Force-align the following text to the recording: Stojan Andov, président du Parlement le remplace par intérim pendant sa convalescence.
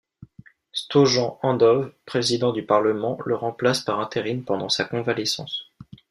Stojan 0.73 1.37
Andov, 1.43 1.93
président 2.07 2.51
du 2.53 2.65
Parlement 2.65 3.19
le 3.23 3.35
remplace 3.35 3.81
par 3.81 3.99
intérim 3.99 4.41
pendant 4.43 4.67
sa 4.67 4.83
convalescence. 4.83 5.71